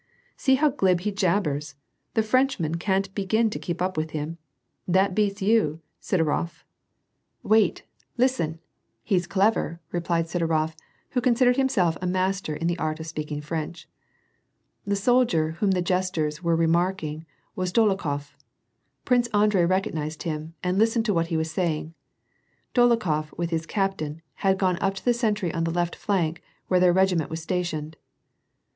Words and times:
"See, 0.35 0.55
how 0.55 0.69
glib 0.71 1.01
he 1.01 1.11
jabbers! 1.11 1.75
The 2.15 2.23
French 2.23 2.59
man 2.59 2.73
* 2.75 2.79
can't 2.79 3.13
begin 3.13 3.51
to 3.51 3.59
keep 3.59 3.83
up 3.83 3.95
with 3.97 4.09
him. 4.17 4.39
That 4.87 5.13
beats 5.13 5.43
you, 5.43 5.81
Sid 5.99 6.21
orof 6.21 6.31
I 6.31 6.37
"^ 6.37 6.37
KhranUus 6.37 6.43
instead 6.47 6.47
of 6.97 7.45
Frantsus, 7.45 7.45
a 7.45 7.47
Frenchman, 7.47 7.61
208 7.61 7.73
^^/^ 7.73 7.73
^NI> 7.75 7.75
PEACE. 7.75 7.77
"Wait! 7.77 7.83
listen. 8.17 8.59
He's 9.03 9.27
clever!" 9.27 9.79
replied 9.91 10.25
Sidorof, 10.25 10.75
who 11.11 11.21
consid 11.21 11.47
ered 11.49 11.55
himself 11.55 11.97
a 12.01 12.07
master 12.07 12.55
in 12.55 12.65
the 12.65 12.79
art 12.79 12.99
of 12.99 13.05
speaking 13.05 13.41
French. 13.41 13.87
The 14.87 14.95
soldier 14.95 15.51
whom 15.59 15.69
the 15.69 15.83
jesters 15.83 16.41
were 16.41 16.55
remarking 16.55 17.27
was 17.55 17.71
Dolo 17.71 17.95
khof. 17.95 18.31
Prince 19.05 19.27
Andrei 19.35 19.65
recognized 19.65 20.23
him, 20.23 20.55
and 20.63 20.79
listened 20.79 21.05
to 21.05 21.13
what 21.13 21.27
he 21.27 21.37
was 21.37 21.51
saying. 21.51 21.93
Dolokhof, 22.73 23.37
with 23.37 23.51
his 23.51 23.67
captain, 23.67 24.23
had 24.41 24.57
gone 24.57 24.79
op 24.81 24.95
to 24.95 25.05
the 25.05 25.13
sentry 25.13 25.53
on 25.53 25.63
the 25.63 25.69
left 25.69 25.95
flank, 25.95 26.41
where 26.69 26.79
their 26.79 26.91
regiment 26.91 27.29
was 27.29 27.43
star 27.43 27.59
tioned. 27.59 27.93